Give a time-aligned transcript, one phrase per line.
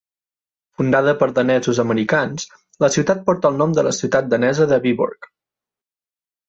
[0.79, 2.47] Fundada per danesos-americans,
[2.87, 5.35] la ciutat porta el nom de la ciutat danesa de Viborg.